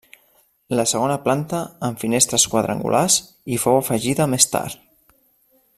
[0.79, 3.19] La segona planta, amb finestres quadrangulars,
[3.57, 4.83] hi fou afegida més tard.